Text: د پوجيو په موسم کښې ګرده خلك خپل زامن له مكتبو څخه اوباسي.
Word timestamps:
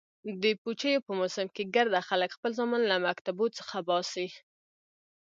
د 0.41 0.43
پوجيو 0.61 1.05
په 1.05 1.11
موسم 1.19 1.47
کښې 1.55 1.65
ګرده 1.75 1.99
خلك 2.09 2.29
خپل 2.37 2.51
زامن 2.59 2.81
له 2.91 2.97
مكتبو 3.07 3.45
څخه 3.57 3.73
اوباسي. 3.77 4.27